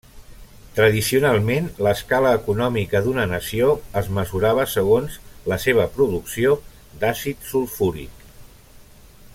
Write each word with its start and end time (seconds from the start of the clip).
Tradicionalment, 0.77 1.67
l'escala 1.87 2.31
econòmica 2.37 3.01
d'una 3.07 3.27
nació 3.33 3.69
es 4.01 4.09
mesurava 4.19 4.65
segons 4.77 5.19
la 5.53 5.61
seva 5.67 5.87
producció 5.99 6.57
d'àcid 7.05 7.47
sulfúric. 7.53 8.27